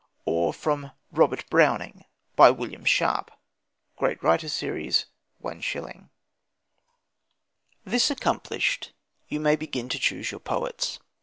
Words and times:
or 0.25 0.51
from 0.51 0.93
Robert 1.11 1.47
Browning, 1.51 2.05
by 2.35 2.49
William 2.49 2.83
Sharp 2.83 3.29
("Great 3.97 4.23
Writers" 4.23 4.51
Series, 4.51 5.05
1s.). 5.43 6.09
This 7.85 8.09
accomplished, 8.09 8.93
you 9.27 9.39
may 9.39 9.55
begin 9.55 9.89
to 9.89 9.99
choose 9.99 10.31
your 10.31 10.39
poets. 10.39 10.97